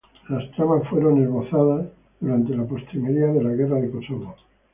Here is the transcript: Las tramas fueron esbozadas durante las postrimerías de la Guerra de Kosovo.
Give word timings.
Las 0.29 0.49
tramas 0.53 0.81
fueron 0.89 1.21
esbozadas 1.21 1.85
durante 2.19 2.55
las 2.55 2.67
postrimerías 2.67 3.35
de 3.35 3.43
la 3.43 3.51
Guerra 3.51 3.79
de 3.79 3.91
Kosovo. 3.91 4.35